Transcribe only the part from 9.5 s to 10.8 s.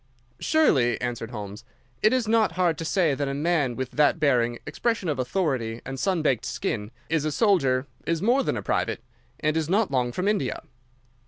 is not long from India."